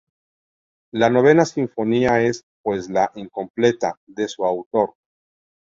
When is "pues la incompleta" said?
2.63-3.99